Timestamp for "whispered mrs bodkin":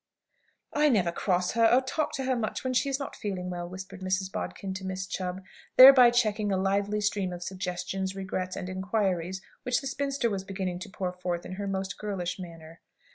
3.69-4.73